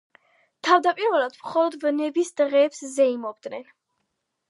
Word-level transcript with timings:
თავდაპირველად 0.67 1.37
მხოლოდ 1.43 1.79
ვნების 1.85 2.35
დღეებს 2.43 2.85
ზეიმობდნენ. 2.99 3.73